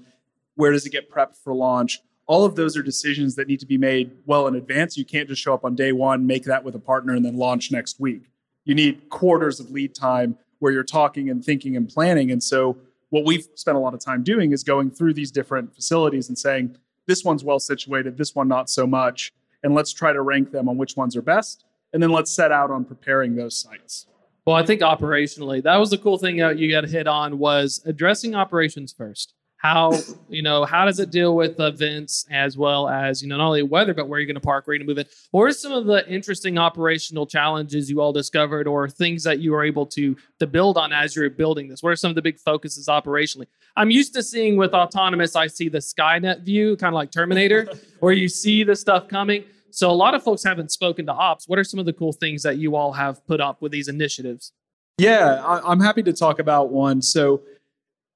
Where 0.55 0.73
does 0.73 0.87
it 0.87 0.91
get 0.91 1.11
prepped 1.11 1.37
for 1.43 1.55
launch? 1.55 2.01
all 2.27 2.45
of 2.45 2.55
those 2.55 2.77
are 2.77 2.83
decisions 2.83 3.35
that 3.35 3.49
need 3.49 3.61
to 3.61 3.67
be 3.67 3.79
made 3.79 4.11
well 4.27 4.47
in 4.47 4.55
advance. 4.55 4.97
You 4.97 5.05
can't 5.05 5.29
just 5.29 5.43
show 5.43 5.55
up 5.55 5.65
on 5.65 5.75
day 5.75 5.93
one, 5.93 6.27
make 6.27 6.45
that 6.45 6.65
with 6.65 6.75
a 6.75 6.79
partner, 6.79 7.15
and 7.15 7.25
then 7.25 7.37
launch 7.37 7.73
next 7.73 8.01
week. 8.01 8.31
You 8.65 8.75
need 8.75 9.09
quarters 9.11 9.59
of 9.59 9.71
lead 9.71 9.95
time 9.95 10.39
where 10.61 10.73
you're 10.73 10.85
talking 10.85 11.29
and 11.31 11.45
thinking 11.45 11.77
and 11.77 11.89
planning. 11.89 12.31
And 12.31 12.43
so, 12.43 12.77
what 13.11 13.27
we've 13.27 13.47
spent 13.55 13.77
a 13.77 13.81
lot 13.81 13.93
of 13.93 14.01
time 14.01 14.23
doing 14.23 14.53
is 14.53 14.64
going 14.64 14.91
through 14.91 15.12
these 15.12 15.31
different 15.31 15.75
facilities 15.75 16.29
and 16.29 16.38
saying, 16.38 16.76
this 17.07 17.25
one's 17.25 17.45
well 17.45 17.59
situated, 17.59 18.17
this 18.17 18.35
one 18.35 18.49
not 18.49 18.71
so 18.71 18.87
much. 18.87 19.33
And 19.62 19.75
let's 19.75 19.93
try 19.93 20.14
to 20.14 20.23
rank 20.23 20.52
them 20.52 20.69
on 20.69 20.79
which 20.79 20.97
ones 20.97 21.14
are 21.17 21.23
best. 21.23 21.64
And 21.93 22.02
then 22.02 22.11
let's 22.11 22.31
set 22.31 22.50
out 22.50 22.71
on 22.71 22.87
preparing 22.87 23.37
those 23.37 23.55
sites. 23.55 24.07
Well, 24.44 24.56
I 24.56 24.66
think 24.66 24.80
operationally, 24.80 25.62
that 25.62 25.76
was 25.76 25.90
the 25.90 25.99
cool 25.99 26.18
thing 26.18 26.38
that 26.38 26.58
you 26.58 26.70
got 26.70 26.80
to 26.80 26.88
hit 26.88 27.06
on 27.06 27.38
was 27.38 27.80
addressing 27.87 28.34
operations 28.34 28.92
first. 28.92 29.34
How 29.56 29.92
you 30.28 30.42
know 30.42 30.64
how 30.64 30.84
does 30.84 30.99
it 30.99 31.12
deal 31.12 31.37
with 31.37 31.61
events 31.61 32.26
as 32.28 32.56
well 32.56 32.88
as 32.88 33.22
you 33.22 33.28
know 33.28 33.37
not 33.37 33.46
only 33.46 33.62
weather 33.62 33.94
but 33.94 34.08
where 34.08 34.18
you're 34.18 34.26
going 34.26 34.34
to 34.34 34.40
park 34.40 34.66
where 34.66 34.75
you're 34.75 34.80
going 34.80 34.88
to 34.88 34.90
move 34.90 35.06
it 35.06 35.14
what 35.30 35.44
are 35.44 35.52
some 35.52 35.70
of 35.70 35.87
the 35.87 36.04
interesting 36.08 36.58
operational 36.58 37.28
challenges 37.28 37.88
you 37.88 38.00
all 38.00 38.12
discovered 38.12 38.66
or 38.66 38.88
things 38.88 39.22
that 39.22 39.38
you 39.38 39.52
were 39.52 39.62
able 39.62 39.87
to 39.87 40.16
to 40.40 40.49
build 40.49 40.76
on 40.76 40.92
as 40.92 41.14
you're 41.14 41.30
building 41.30 41.68
this? 41.68 41.80
What 41.80 41.90
are 41.90 41.96
some 41.96 42.08
of 42.08 42.16
the 42.16 42.22
big 42.22 42.40
focuses 42.40 42.88
operationally? 42.88 43.46
I'm 43.76 43.92
used 43.92 44.12
to 44.14 44.22
seeing 44.25 44.56
with 44.56 44.75
autonomous 44.75 45.37
i 45.37 45.46
see 45.46 45.68
the 45.68 45.78
skynet 45.78 46.42
view 46.42 46.76
kind 46.76 46.92
of 46.92 46.96
like 46.96 47.12
terminator 47.12 47.68
where 48.00 48.12
you 48.12 48.28
see 48.28 48.64
the 48.64 48.75
stuff 48.75 49.06
coming 49.06 49.44
so 49.75 49.91
a 49.91 49.93
lot 49.93 50.14
of 50.14 50.23
folks 50.23 50.43
haven't 50.45 50.71
spoken 50.71 51.07
to 51.07 51.12
ops 51.12 51.49
what 51.49 51.59
are 51.59 51.64
some 51.64 51.81
of 51.81 51.87
the 51.87 51.93
cool 51.93 52.12
things 52.12 52.43
that 52.43 52.59
you 52.59 52.76
all 52.76 52.93
have 52.93 53.25
put 53.26 53.41
up 53.41 53.61
with 53.61 53.73
these 53.73 53.88
initiatives 53.88 54.52
yeah 54.99 55.43
i'm 55.64 55.81
happy 55.81 56.02
to 56.02 56.12
talk 56.12 56.38
about 56.38 56.71
one 56.71 57.00
so 57.02 57.43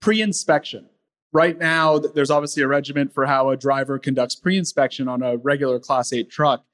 pre-inspection 0.01 0.87
Right 1.37 1.59
now, 1.59 1.99
there's 1.99 2.31
obviously 2.31 2.63
a 2.63 2.67
regiment 2.67 3.13
for 3.13 3.27
how 3.27 3.51
a 3.51 3.59
driver 3.59 3.99
conducts 3.99 4.35
pre 4.35 4.57
inspection 4.57 5.07
on 5.07 5.23
a 5.23 5.37
regular 5.37 5.79
Class 5.79 6.11
8 6.11 6.31
truck. 6.31 6.65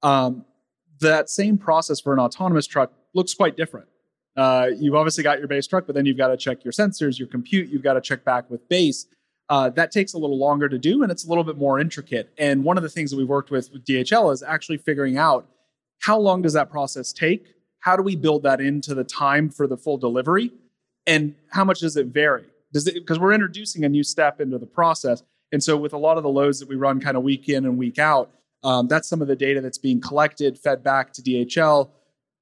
Um, 0.00 0.44
that 1.00 1.28
same 1.28 1.58
process 1.58 2.00
for 2.00 2.12
an 2.12 2.20
autonomous 2.20 2.68
truck 2.68 2.92
looks 3.14 3.34
quite 3.34 3.56
different. 3.56 3.88
Uh, 4.36 4.68
you've 4.78 4.94
obviously 4.94 5.24
got 5.24 5.40
your 5.40 5.48
base 5.48 5.66
truck, 5.66 5.86
but 5.86 5.96
then 5.96 6.06
you've 6.06 6.16
got 6.16 6.28
to 6.28 6.36
check 6.36 6.64
your 6.64 6.70
sensors, 6.70 7.18
your 7.18 7.26
compute, 7.26 7.68
you've 7.68 7.82
got 7.82 7.94
to 7.94 8.00
check 8.00 8.24
back 8.24 8.48
with 8.48 8.68
base. 8.68 9.06
Uh, 9.52 9.68
that 9.68 9.92
takes 9.92 10.14
a 10.14 10.18
little 10.18 10.38
longer 10.38 10.66
to 10.66 10.78
do 10.78 11.02
and 11.02 11.12
it's 11.12 11.26
a 11.26 11.28
little 11.28 11.44
bit 11.44 11.58
more 11.58 11.78
intricate. 11.78 12.32
And 12.38 12.64
one 12.64 12.78
of 12.78 12.82
the 12.82 12.88
things 12.88 13.10
that 13.10 13.18
we've 13.18 13.28
worked 13.28 13.50
with 13.50 13.70
with 13.70 13.84
DHL 13.84 14.32
is 14.32 14.42
actually 14.42 14.78
figuring 14.78 15.18
out 15.18 15.46
how 16.00 16.18
long 16.18 16.40
does 16.40 16.54
that 16.54 16.70
process 16.70 17.12
take? 17.12 17.54
How 17.80 17.94
do 17.94 18.02
we 18.02 18.16
build 18.16 18.44
that 18.44 18.62
into 18.62 18.94
the 18.94 19.04
time 19.04 19.50
for 19.50 19.66
the 19.66 19.76
full 19.76 19.98
delivery? 19.98 20.52
And 21.06 21.34
how 21.50 21.64
much 21.64 21.80
does 21.80 21.98
it 21.98 22.06
vary? 22.06 22.46
Does 22.72 22.86
it 22.86 22.94
because 22.94 23.18
we're 23.18 23.34
introducing 23.34 23.84
a 23.84 23.90
new 23.90 24.02
step 24.02 24.40
into 24.40 24.56
the 24.56 24.64
process, 24.64 25.22
and 25.52 25.62
so 25.62 25.76
with 25.76 25.92
a 25.92 25.98
lot 25.98 26.16
of 26.16 26.22
the 26.22 26.30
loads 26.30 26.58
that 26.60 26.68
we 26.68 26.76
run 26.76 26.98
kind 26.98 27.18
of 27.18 27.22
week 27.22 27.50
in 27.50 27.66
and 27.66 27.76
week 27.76 27.98
out, 27.98 28.30
um, 28.64 28.88
that's 28.88 29.06
some 29.06 29.20
of 29.20 29.28
the 29.28 29.36
data 29.36 29.60
that's 29.60 29.76
being 29.76 30.00
collected, 30.00 30.58
fed 30.58 30.82
back 30.82 31.12
to 31.12 31.20
DHL. 31.20 31.90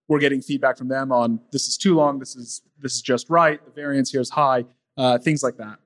we're 0.06 0.20
getting 0.20 0.42
feedback 0.42 0.78
from 0.78 0.86
them 0.86 1.10
on 1.10 1.40
this 1.50 1.66
is 1.66 1.76
too 1.76 1.96
long, 1.96 2.20
this 2.20 2.36
is 2.36 2.62
this 2.78 2.94
is 2.94 3.02
just 3.02 3.28
right, 3.30 3.64
the 3.64 3.72
variance 3.72 4.12
here 4.12 4.20
is 4.20 4.30
high, 4.30 4.64
uh, 4.96 5.18
things 5.18 5.42
like 5.42 5.56
that. 5.56 5.80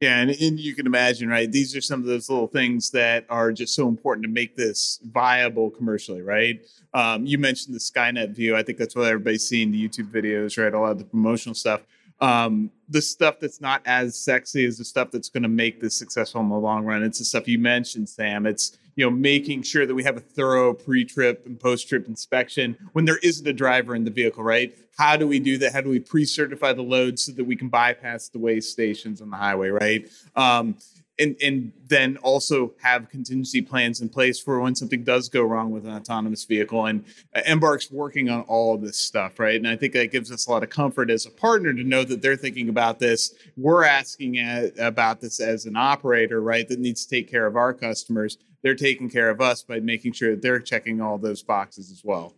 Yeah, 0.00 0.20
and, 0.20 0.30
and 0.30 0.60
you 0.60 0.76
can 0.76 0.86
imagine, 0.86 1.28
right? 1.28 1.50
These 1.50 1.74
are 1.74 1.80
some 1.80 2.00
of 2.00 2.06
those 2.06 2.30
little 2.30 2.46
things 2.46 2.90
that 2.90 3.24
are 3.28 3.50
just 3.50 3.74
so 3.74 3.88
important 3.88 4.24
to 4.24 4.30
make 4.30 4.54
this 4.54 5.00
viable 5.02 5.70
commercially, 5.70 6.22
right? 6.22 6.60
Um, 6.94 7.26
you 7.26 7.36
mentioned 7.36 7.74
the 7.74 7.80
Skynet 7.80 8.30
view. 8.30 8.54
I 8.56 8.62
think 8.62 8.78
that's 8.78 8.94
what 8.94 9.08
everybody's 9.08 9.48
seeing 9.48 9.72
the 9.72 9.88
YouTube 9.88 10.12
videos, 10.12 10.56
right? 10.62 10.72
A 10.72 10.78
lot 10.78 10.92
of 10.92 10.98
the 10.98 11.04
promotional 11.04 11.54
stuff. 11.54 11.80
Um, 12.20 12.70
the 12.88 13.02
stuff 13.02 13.38
that's 13.40 13.60
not 13.60 13.82
as 13.86 14.18
sexy 14.18 14.64
is 14.64 14.78
the 14.78 14.84
stuff 14.84 15.10
that's 15.10 15.28
going 15.28 15.42
to 15.42 15.48
make 15.48 15.80
this 15.80 15.96
successful 15.96 16.40
in 16.40 16.48
the 16.48 16.56
long 16.56 16.84
run. 16.84 17.02
It's 17.02 17.18
the 17.18 17.24
stuff 17.24 17.46
you 17.46 17.58
mentioned, 17.58 18.08
Sam. 18.08 18.46
It's 18.46 18.76
you 18.98 19.04
know 19.04 19.10
making 19.10 19.62
sure 19.62 19.86
that 19.86 19.94
we 19.94 20.02
have 20.02 20.16
a 20.16 20.20
thorough 20.20 20.74
pre-trip 20.74 21.46
and 21.46 21.58
post-trip 21.58 22.08
inspection 22.08 22.76
when 22.92 23.04
there 23.04 23.18
isn't 23.18 23.46
a 23.46 23.52
driver 23.52 23.94
in 23.94 24.02
the 24.02 24.10
vehicle 24.10 24.42
right 24.42 24.76
how 24.98 25.16
do 25.16 25.26
we 25.26 25.38
do 25.38 25.56
that 25.56 25.72
how 25.72 25.80
do 25.80 25.88
we 25.88 26.00
pre-certify 26.00 26.72
the 26.72 26.82
load 26.82 27.16
so 27.16 27.30
that 27.30 27.44
we 27.44 27.54
can 27.54 27.68
bypass 27.68 28.28
the 28.28 28.40
way 28.40 28.58
stations 28.58 29.22
on 29.22 29.30
the 29.30 29.36
highway 29.36 29.68
right 29.68 30.10
um, 30.34 30.76
and 31.18 31.36
and 31.42 31.72
then 31.86 32.16
also 32.18 32.74
have 32.80 33.08
contingency 33.08 33.62
plans 33.62 34.00
in 34.00 34.08
place 34.08 34.38
for 34.38 34.60
when 34.60 34.74
something 34.74 35.04
does 35.04 35.28
go 35.28 35.42
wrong 35.42 35.70
with 35.70 35.86
an 35.86 35.92
autonomous 35.92 36.44
vehicle. 36.44 36.86
And 36.86 37.04
uh, 37.34 37.40
Embark's 37.46 37.90
working 37.90 38.28
on 38.28 38.42
all 38.42 38.74
of 38.74 38.82
this 38.82 38.98
stuff, 38.98 39.38
right? 39.38 39.56
And 39.56 39.66
I 39.66 39.76
think 39.76 39.94
that 39.94 40.12
gives 40.12 40.30
us 40.30 40.46
a 40.46 40.50
lot 40.50 40.62
of 40.62 40.70
comfort 40.70 41.10
as 41.10 41.26
a 41.26 41.30
partner 41.30 41.72
to 41.72 41.82
know 41.82 42.04
that 42.04 42.20
they're 42.20 42.36
thinking 42.36 42.68
about 42.68 42.98
this. 42.98 43.34
We're 43.56 43.84
asking 43.84 44.38
at, 44.38 44.78
about 44.78 45.20
this 45.20 45.40
as 45.40 45.64
an 45.64 45.76
operator, 45.76 46.40
right? 46.42 46.68
That 46.68 46.78
needs 46.78 47.06
to 47.06 47.10
take 47.10 47.30
care 47.30 47.46
of 47.46 47.56
our 47.56 47.72
customers. 47.72 48.38
They're 48.62 48.74
taking 48.74 49.08
care 49.08 49.30
of 49.30 49.40
us 49.40 49.62
by 49.62 49.80
making 49.80 50.12
sure 50.12 50.32
that 50.32 50.42
they're 50.42 50.60
checking 50.60 51.00
all 51.00 51.16
those 51.16 51.42
boxes 51.42 51.90
as 51.90 52.02
well. 52.04 52.34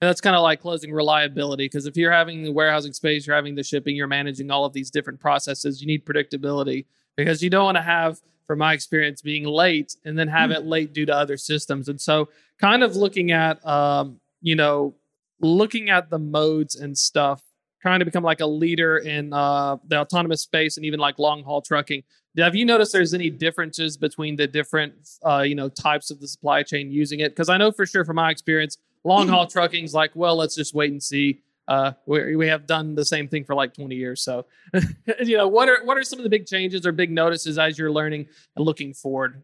And 0.00 0.08
that's 0.08 0.20
kind 0.20 0.36
of 0.36 0.42
like 0.42 0.60
closing 0.60 0.92
reliability 0.92 1.64
because 1.66 1.86
if 1.86 1.96
you're 1.96 2.12
having 2.12 2.44
the 2.44 2.52
warehousing 2.52 2.92
space, 2.92 3.26
you're 3.26 3.36
having 3.36 3.54
the 3.54 3.62
shipping, 3.62 3.96
you're 3.96 4.06
managing 4.06 4.50
all 4.50 4.64
of 4.64 4.74
these 4.74 4.90
different 4.90 5.20
processes, 5.20 5.80
you 5.80 5.86
need 5.86 6.04
predictability 6.04 6.84
because 7.16 7.42
you 7.42 7.50
don't 7.50 7.64
want 7.64 7.76
to 7.76 7.82
have, 7.82 8.20
from 8.46 8.58
my 8.58 8.72
experience, 8.72 9.22
being 9.22 9.44
late 9.44 9.96
and 10.04 10.18
then 10.18 10.28
have 10.28 10.50
mm. 10.50 10.56
it 10.56 10.66
late 10.66 10.92
due 10.92 11.06
to 11.06 11.14
other 11.14 11.36
systems. 11.36 11.88
And 11.88 12.00
so, 12.00 12.28
kind 12.60 12.82
of 12.82 12.96
looking 12.96 13.32
at, 13.32 13.64
um, 13.66 14.20
you 14.40 14.54
know, 14.54 14.94
looking 15.40 15.90
at 15.90 16.10
the 16.10 16.18
modes 16.18 16.76
and 16.76 16.96
stuff, 16.96 17.42
trying 17.80 17.98
to 17.98 18.04
become 18.04 18.24
like 18.24 18.40
a 18.40 18.46
leader 18.46 18.98
in 18.98 19.32
uh, 19.32 19.76
the 19.86 19.98
autonomous 19.98 20.42
space 20.42 20.76
and 20.76 20.86
even 20.86 21.00
like 21.00 21.18
long 21.18 21.42
haul 21.42 21.60
trucking. 21.60 22.02
Have 22.38 22.54
you 22.54 22.66
noticed 22.66 22.92
there's 22.92 23.14
any 23.14 23.30
differences 23.30 23.96
between 23.96 24.36
the 24.36 24.46
different, 24.46 24.94
uh, 25.24 25.40
you 25.40 25.54
know, 25.54 25.70
types 25.70 26.10
of 26.10 26.20
the 26.20 26.28
supply 26.28 26.62
chain 26.62 26.90
using 26.90 27.20
it? 27.20 27.30
Because 27.30 27.48
I 27.48 27.56
know 27.56 27.72
for 27.72 27.86
sure 27.86 28.04
from 28.04 28.16
my 28.16 28.30
experience, 28.30 28.76
long 29.04 29.28
haul 29.28 29.46
trucking 29.56 29.84
is 29.84 29.94
like, 29.94 30.10
well, 30.14 30.36
let's 30.36 30.54
just 30.54 30.74
wait 30.74 30.90
and 30.90 31.02
see 31.02 31.40
uh, 31.68 31.92
we, 32.06 32.36
we 32.36 32.48
have 32.48 32.66
done 32.66 32.94
the 32.94 33.04
same 33.04 33.28
thing 33.28 33.44
for 33.44 33.54
like 33.54 33.74
20 33.74 33.94
years. 33.94 34.22
So, 34.22 34.46
you 35.20 35.36
know, 35.36 35.48
what 35.48 35.68
are 35.68 35.84
what 35.84 35.96
are 35.96 36.02
some 36.02 36.18
of 36.18 36.22
the 36.22 36.30
big 36.30 36.46
changes 36.46 36.86
or 36.86 36.92
big 36.92 37.10
notices 37.10 37.58
as 37.58 37.78
you're 37.78 37.92
learning 37.92 38.26
and 38.56 38.64
looking 38.64 38.94
forward? 38.94 39.42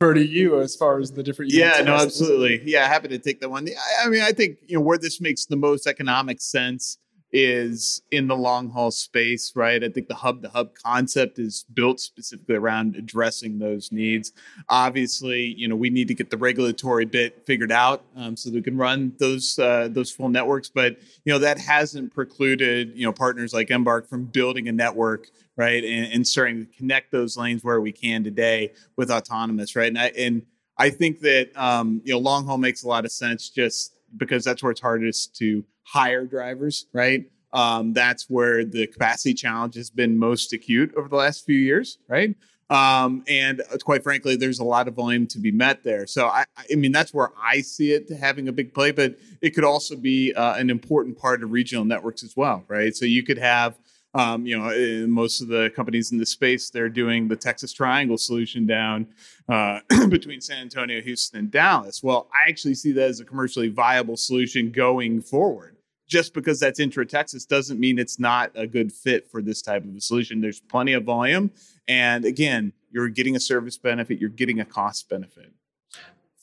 For 0.00 0.12
to 0.12 0.24
you 0.24 0.60
as 0.60 0.76
far 0.76 0.98
as 0.98 1.12
the 1.12 1.22
different 1.22 1.52
yeah 1.52 1.80
no 1.80 1.94
absolutely 1.94 2.60
yeah 2.64 2.86
happy 2.88 3.08
to 3.08 3.18
take 3.18 3.40
that 3.40 3.48
one 3.48 3.66
I, 3.68 4.06
I 4.06 4.08
mean 4.10 4.22
i 4.22 4.32
think 4.32 4.58
you 4.66 4.76
know 4.76 4.82
where 4.82 4.98
this 4.98 5.20
makes 5.20 5.46
the 5.46 5.56
most 5.56 5.86
economic 5.86 6.42
sense 6.42 6.98
is 7.34 8.00
in 8.12 8.28
the 8.28 8.36
long 8.36 8.70
haul 8.70 8.92
space, 8.92 9.52
right? 9.56 9.82
I 9.82 9.88
think 9.88 10.06
the 10.06 10.14
hub 10.14 10.40
to 10.42 10.48
hub 10.48 10.72
concept 10.76 11.40
is 11.40 11.64
built 11.74 11.98
specifically 11.98 12.54
around 12.54 12.94
addressing 12.94 13.58
those 13.58 13.90
needs. 13.90 14.32
Obviously, 14.68 15.42
you 15.42 15.66
know, 15.66 15.74
we 15.74 15.90
need 15.90 16.06
to 16.08 16.14
get 16.14 16.30
the 16.30 16.36
regulatory 16.36 17.04
bit 17.04 17.44
figured 17.44 17.72
out 17.72 18.04
um, 18.14 18.36
so 18.36 18.50
that 18.50 18.54
we 18.54 18.62
can 18.62 18.76
run 18.76 19.12
those 19.18 19.58
uh, 19.58 19.88
those 19.90 20.12
full 20.12 20.28
networks. 20.28 20.68
But 20.68 20.98
you 21.24 21.32
know, 21.32 21.40
that 21.40 21.58
hasn't 21.58 22.14
precluded 22.14 22.92
you 22.94 23.04
know 23.04 23.12
partners 23.12 23.52
like 23.52 23.68
Embark 23.68 24.08
from 24.08 24.26
building 24.26 24.68
a 24.68 24.72
network, 24.72 25.26
right, 25.56 25.82
and, 25.82 26.12
and 26.12 26.26
starting 26.26 26.64
to 26.64 26.76
connect 26.76 27.10
those 27.10 27.36
lanes 27.36 27.64
where 27.64 27.80
we 27.80 27.90
can 27.90 28.22
today 28.22 28.72
with 28.96 29.10
autonomous, 29.10 29.74
right? 29.74 29.88
And 29.88 29.98
I, 29.98 30.12
and 30.16 30.42
I 30.78 30.90
think 30.90 31.18
that 31.20 31.50
um, 31.56 32.00
you 32.04 32.12
know 32.12 32.20
long 32.20 32.46
haul 32.46 32.58
makes 32.58 32.84
a 32.84 32.88
lot 32.88 33.04
of 33.04 33.10
sense 33.10 33.50
just 33.50 33.93
because 34.16 34.44
that's 34.44 34.62
where 34.62 34.72
it's 34.72 34.80
hardest 34.80 35.36
to 35.36 35.64
hire 35.82 36.24
drivers, 36.24 36.86
right? 36.92 37.26
Um, 37.52 37.92
that's 37.92 38.28
where 38.28 38.64
the 38.64 38.86
capacity 38.86 39.34
challenge 39.34 39.76
has 39.76 39.90
been 39.90 40.18
most 40.18 40.52
acute 40.52 40.92
over 40.96 41.08
the 41.08 41.16
last 41.16 41.44
few 41.44 41.58
years, 41.58 41.98
right? 42.08 42.34
Um, 42.70 43.22
and 43.28 43.60
uh, 43.60 43.76
quite 43.82 44.02
frankly, 44.02 44.36
there's 44.36 44.58
a 44.58 44.64
lot 44.64 44.88
of 44.88 44.94
volume 44.94 45.26
to 45.28 45.38
be 45.38 45.52
met 45.52 45.84
there. 45.84 46.06
So 46.06 46.26
I, 46.26 46.44
I 46.70 46.74
mean, 46.74 46.92
that's 46.92 47.12
where 47.12 47.30
I 47.40 47.60
see 47.60 47.92
it 47.92 48.10
having 48.10 48.48
a 48.48 48.52
big 48.52 48.74
play, 48.74 48.90
but 48.90 49.16
it 49.42 49.50
could 49.50 49.64
also 49.64 49.96
be 49.96 50.32
uh, 50.32 50.56
an 50.56 50.70
important 50.70 51.18
part 51.18 51.42
of 51.42 51.52
regional 51.52 51.84
networks 51.84 52.24
as 52.24 52.36
well, 52.36 52.64
right? 52.66 52.96
So 52.96 53.04
you 53.04 53.22
could 53.22 53.38
have 53.38 53.78
um, 54.14 54.46
you 54.46 54.58
know, 54.58 54.68
eh, 54.68 55.06
most 55.06 55.40
of 55.40 55.48
the 55.48 55.70
companies 55.74 56.12
in 56.12 56.18
the 56.18 56.26
space, 56.26 56.70
they're 56.70 56.88
doing 56.88 57.28
the 57.28 57.36
Texas 57.36 57.72
Triangle 57.72 58.16
solution 58.16 58.66
down 58.66 59.08
uh, 59.48 59.80
between 60.08 60.40
San 60.40 60.58
Antonio, 60.58 61.00
Houston, 61.00 61.40
and 61.40 61.50
Dallas. 61.50 62.02
Well, 62.02 62.28
I 62.32 62.48
actually 62.48 62.74
see 62.74 62.92
that 62.92 63.08
as 63.08 63.20
a 63.20 63.24
commercially 63.24 63.68
viable 63.68 64.16
solution 64.16 64.70
going 64.70 65.20
forward. 65.20 65.76
Just 66.06 66.34
because 66.34 66.60
that's 66.60 66.78
intra 66.78 67.06
Texas 67.06 67.46
doesn't 67.46 67.80
mean 67.80 67.98
it's 67.98 68.20
not 68.20 68.52
a 68.54 68.66
good 68.66 68.92
fit 68.92 69.26
for 69.30 69.40
this 69.40 69.62
type 69.62 69.84
of 69.84 69.96
a 69.96 70.00
solution. 70.00 70.40
There's 70.40 70.60
plenty 70.60 70.92
of 70.92 71.04
volume. 71.04 71.50
And 71.88 72.24
again, 72.24 72.72
you're 72.90 73.08
getting 73.08 73.36
a 73.36 73.40
service 73.40 73.78
benefit, 73.78 74.20
you're 74.20 74.28
getting 74.28 74.60
a 74.60 74.64
cost 74.64 75.08
benefit 75.08 75.50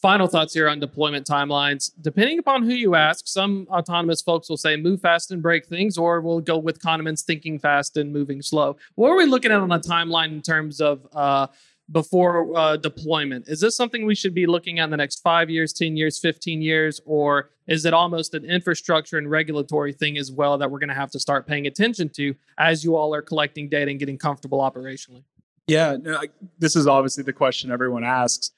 final 0.02 0.28
thoughts 0.28 0.54
here 0.54 0.68
on 0.68 0.80
deployment 0.80 1.28
timelines. 1.28 1.92
Depending 2.02 2.40
upon 2.40 2.64
who 2.64 2.74
you 2.74 2.96
ask, 2.96 3.28
some 3.28 3.68
autonomous 3.70 4.22
folks 4.22 4.50
will 4.50 4.58
say 4.58 4.76
move 4.76 5.02
fast 5.02 5.32
and 5.32 5.42
break 5.42 5.68
things, 5.68 5.98
or 5.98 6.22
we'll 6.22 6.42
go 6.42 6.58
with 6.58 6.80
Kahneman's 6.82 7.22
thinking 7.22 7.60
fast 7.60 7.98
and 7.98 8.12
moving 8.12 8.42
slow. 8.42 8.78
What 8.96 9.10
are 9.10 9.16
we 9.16 9.26
looking 9.26 9.52
at 9.52 9.60
on 9.60 9.72
a 9.72 9.80
timeline 9.80 10.32
in 10.32 10.42
terms 10.42 10.82
of 10.82 11.08
uh, 11.14 11.48
before 11.92 12.58
uh, 12.58 12.78
deployment? 12.78 13.48
Is 13.48 13.60
this 13.60 13.76
something 13.76 14.06
we 14.06 14.16
should 14.16 14.34
be 14.34 14.48
looking 14.48 14.80
at 14.80 14.86
in 14.86 14.90
the 14.90 14.98
next 14.98 15.22
five 15.22 15.50
years, 15.50 15.72
10 15.72 15.96
years, 15.96 16.18
15 16.20 16.62
years, 16.62 17.00
or 17.06 17.52
is 17.68 17.86
it 17.86 17.94
almost 17.94 18.34
an 18.34 18.44
infrastructure 18.44 19.20
and 19.20 19.30
regulatory 19.30 19.94
thing 19.94 20.18
as 20.18 20.32
well 20.32 20.58
that 20.58 20.72
we're 20.72 20.80
going 20.80 20.90
to 20.90 20.96
have 20.96 21.12
to 21.12 21.20
start 21.20 21.46
paying 21.46 21.68
attention 21.68 22.10
to 22.10 22.36
as 22.58 22.84
you 22.84 22.96
all 22.96 23.14
are 23.14 23.22
collecting 23.22 23.70
data 23.70 23.92
and 23.92 24.00
getting 24.00 24.18
comfortable 24.18 24.60
operationally? 24.60 25.24
Yeah, 25.68 25.96
no, 26.02 26.20
this 26.58 26.76
is 26.76 26.88
obviously 26.88 27.24
the 27.24 27.34
question 27.34 27.72
everyone 27.72 28.04
asks. 28.04 28.52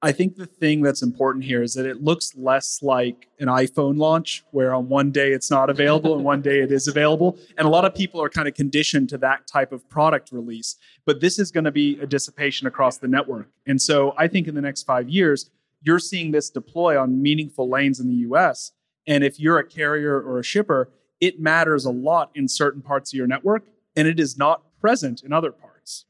I 0.00 0.12
think 0.12 0.36
the 0.36 0.46
thing 0.46 0.82
that's 0.82 1.02
important 1.02 1.44
here 1.44 1.60
is 1.60 1.74
that 1.74 1.84
it 1.84 2.04
looks 2.04 2.36
less 2.36 2.82
like 2.82 3.28
an 3.40 3.48
iPhone 3.48 3.98
launch, 3.98 4.44
where 4.52 4.72
on 4.72 4.88
one 4.88 5.10
day 5.10 5.32
it's 5.32 5.50
not 5.50 5.70
available 5.70 6.14
and 6.14 6.24
one 6.24 6.40
day 6.40 6.60
it 6.60 6.70
is 6.70 6.86
available. 6.86 7.36
And 7.56 7.66
a 7.66 7.70
lot 7.70 7.84
of 7.84 7.96
people 7.96 8.22
are 8.22 8.28
kind 8.28 8.46
of 8.46 8.54
conditioned 8.54 9.08
to 9.08 9.18
that 9.18 9.48
type 9.48 9.72
of 9.72 9.88
product 9.88 10.30
release. 10.30 10.76
But 11.04 11.20
this 11.20 11.40
is 11.40 11.50
going 11.50 11.64
to 11.64 11.72
be 11.72 11.98
a 12.00 12.06
dissipation 12.06 12.68
across 12.68 12.98
the 12.98 13.08
network. 13.08 13.48
And 13.66 13.82
so 13.82 14.14
I 14.16 14.28
think 14.28 14.46
in 14.46 14.54
the 14.54 14.60
next 14.60 14.84
five 14.84 15.08
years, 15.08 15.50
you're 15.82 15.98
seeing 15.98 16.30
this 16.30 16.48
deploy 16.48 17.00
on 17.00 17.20
meaningful 17.20 17.68
lanes 17.68 17.98
in 17.98 18.08
the 18.08 18.28
US. 18.28 18.72
And 19.08 19.24
if 19.24 19.40
you're 19.40 19.58
a 19.58 19.66
carrier 19.66 20.20
or 20.20 20.38
a 20.38 20.44
shipper, 20.44 20.90
it 21.20 21.40
matters 21.40 21.84
a 21.84 21.90
lot 21.90 22.30
in 22.36 22.46
certain 22.46 22.82
parts 22.82 23.12
of 23.12 23.16
your 23.16 23.26
network, 23.26 23.64
and 23.96 24.06
it 24.06 24.20
is 24.20 24.38
not 24.38 24.62
present 24.80 25.22
in 25.24 25.32
other 25.32 25.50
parts. 25.50 26.04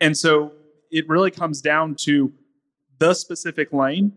And 0.00 0.16
so 0.16 0.52
it 0.90 1.06
really 1.06 1.30
comes 1.30 1.60
down 1.60 1.96
to 1.96 2.32
the 2.98 3.14
specific 3.14 3.72
lane, 3.72 4.12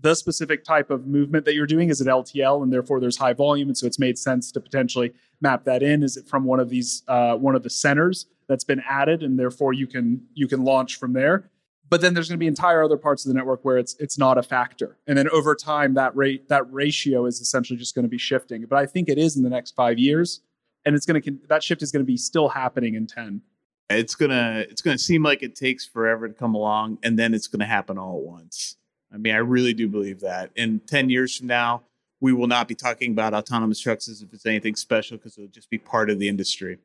the 0.00 0.14
specific 0.14 0.64
type 0.64 0.90
of 0.90 1.06
movement 1.06 1.44
that 1.44 1.54
you're 1.54 1.66
doing 1.66 1.88
is 1.88 2.00
it 2.00 2.06
LTL, 2.06 2.62
and 2.62 2.72
therefore 2.72 3.00
there's 3.00 3.16
high 3.16 3.32
volume, 3.32 3.68
and 3.68 3.76
so 3.76 3.86
it's 3.86 3.98
made 3.98 4.18
sense 4.18 4.50
to 4.52 4.60
potentially 4.60 5.12
map 5.40 5.64
that 5.64 5.82
in. 5.82 6.02
Is 6.02 6.16
it 6.16 6.28
from 6.28 6.44
one 6.44 6.60
of 6.60 6.70
these 6.70 7.02
uh, 7.08 7.36
one 7.36 7.54
of 7.54 7.62
the 7.62 7.70
centers 7.70 8.26
that's 8.48 8.64
been 8.64 8.82
added, 8.88 9.22
and 9.22 9.38
therefore 9.38 9.72
you 9.72 9.86
can 9.86 10.22
you 10.34 10.48
can 10.48 10.64
launch 10.64 10.96
from 10.96 11.12
there. 11.12 11.50
But 11.88 12.00
then 12.00 12.14
there's 12.14 12.28
going 12.28 12.38
to 12.38 12.40
be 12.40 12.46
entire 12.46 12.84
other 12.84 12.96
parts 12.96 13.26
of 13.26 13.30
the 13.30 13.34
network 13.34 13.64
where 13.64 13.76
it's 13.76 13.96
it's 13.98 14.16
not 14.16 14.38
a 14.38 14.42
factor, 14.42 14.96
and 15.06 15.18
then 15.18 15.28
over 15.30 15.54
time 15.54 15.94
that 15.94 16.14
rate 16.16 16.48
that 16.48 16.70
ratio 16.72 17.26
is 17.26 17.40
essentially 17.40 17.78
just 17.78 17.94
going 17.94 18.04
to 18.04 18.08
be 18.08 18.18
shifting. 18.18 18.64
But 18.68 18.78
I 18.78 18.86
think 18.86 19.08
it 19.08 19.18
is 19.18 19.36
in 19.36 19.42
the 19.42 19.50
next 19.50 19.74
five 19.74 19.98
years, 19.98 20.40
and 20.84 20.94
it's 20.94 21.04
going 21.04 21.20
to 21.20 21.38
that 21.48 21.62
shift 21.62 21.82
is 21.82 21.90
going 21.90 22.04
to 22.04 22.06
be 22.06 22.16
still 22.16 22.48
happening 22.48 22.94
in 22.94 23.06
ten 23.06 23.42
it's 23.90 24.14
gonna 24.14 24.64
it's 24.70 24.82
gonna 24.82 24.98
seem 24.98 25.22
like 25.22 25.42
it 25.42 25.54
takes 25.54 25.86
forever 25.86 26.28
to 26.28 26.34
come 26.34 26.54
along 26.54 26.98
and 27.02 27.18
then 27.18 27.34
it's 27.34 27.48
gonna 27.48 27.66
happen 27.66 27.98
all 27.98 28.18
at 28.18 28.24
once. 28.24 28.76
I 29.12 29.16
mean 29.16 29.34
i 29.34 29.38
really 29.38 29.74
do 29.74 29.88
believe 29.88 30.20
that. 30.20 30.50
In 30.56 30.80
10 30.86 31.10
years 31.10 31.36
from 31.36 31.48
now 31.48 31.82
we 32.20 32.32
will 32.32 32.46
not 32.46 32.68
be 32.68 32.74
talking 32.74 33.12
about 33.12 33.34
autonomous 33.34 33.80
trucks 33.80 34.08
as 34.08 34.22
if 34.22 34.32
it's 34.32 34.46
anything 34.46 34.76
special 34.76 35.16
because 35.16 35.36
it'll 35.38 35.50
just 35.50 35.70
be 35.70 35.78
part 35.78 36.10
of 36.10 36.18
the 36.18 36.28
industry. 36.28 36.78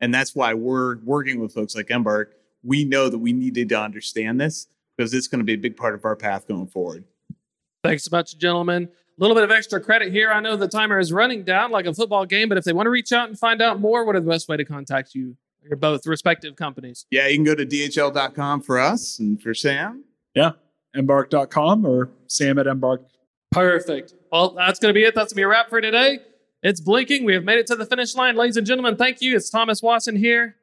And 0.00 0.14
that's 0.14 0.34
why 0.34 0.54
we're 0.54 0.98
working 0.98 1.40
with 1.40 1.52
folks 1.52 1.76
like 1.76 1.90
embark. 1.90 2.34
We 2.62 2.84
know 2.84 3.08
that 3.08 3.18
we 3.18 3.32
needed 3.32 3.68
to 3.70 3.80
understand 3.80 4.40
this 4.40 4.66
because 4.96 5.12
it's 5.12 5.26
going 5.26 5.40
to 5.40 5.44
be 5.44 5.54
a 5.54 5.58
big 5.58 5.76
part 5.76 5.94
of 5.94 6.04
our 6.04 6.16
path 6.16 6.48
going 6.48 6.66
forward. 6.68 7.04
Thanks 7.84 8.04
so 8.04 8.16
much 8.16 8.36
gentlemen. 8.38 8.84
A 8.84 9.20
little 9.20 9.34
bit 9.34 9.44
of 9.44 9.50
extra 9.50 9.80
credit 9.80 10.12
here. 10.12 10.30
I 10.30 10.40
know 10.40 10.56
the 10.56 10.68
timer 10.68 10.98
is 10.98 11.12
running 11.12 11.44
down 11.44 11.70
like 11.70 11.86
a 11.86 11.94
football 11.94 12.24
game, 12.24 12.48
but 12.48 12.58
if 12.58 12.64
they 12.64 12.72
want 12.72 12.86
to 12.86 12.90
reach 12.90 13.12
out 13.12 13.28
and 13.28 13.38
find 13.38 13.60
out 13.60 13.80
more, 13.80 14.04
what 14.04 14.16
are 14.16 14.20
the 14.20 14.30
best 14.30 14.48
way 14.48 14.56
to 14.56 14.64
contact 14.64 15.14
you? 15.14 15.36
Your 15.68 15.76
both 15.76 16.06
respective 16.06 16.56
companies. 16.56 17.06
Yeah, 17.10 17.28
you 17.28 17.36
can 17.36 17.44
go 17.44 17.54
to 17.54 17.66
dhl.com 17.66 18.62
for 18.62 18.78
us 18.78 19.18
and 19.18 19.40
for 19.40 19.52
Sam. 19.54 20.04
Yeah, 20.34 20.52
embark.com 20.94 21.84
or 21.84 22.10
sam 22.26 22.58
at 22.58 22.66
embark. 22.66 23.02
Perfect. 23.50 24.14
Well, 24.32 24.50
that's 24.50 24.78
going 24.78 24.90
to 24.90 24.94
be 24.94 25.04
it. 25.04 25.14
That's 25.14 25.32
going 25.32 25.36
to 25.36 25.36
be 25.36 25.42
a 25.42 25.48
wrap 25.48 25.68
for 25.68 25.80
today. 25.80 26.20
It's 26.62 26.80
blinking. 26.80 27.24
We 27.24 27.34
have 27.34 27.44
made 27.44 27.58
it 27.58 27.66
to 27.68 27.76
the 27.76 27.86
finish 27.86 28.14
line. 28.14 28.36
Ladies 28.36 28.56
and 28.56 28.66
gentlemen, 28.66 28.96
thank 28.96 29.20
you. 29.20 29.36
It's 29.36 29.48
Thomas 29.48 29.82
Wasson 29.82 30.16
here 30.16 30.56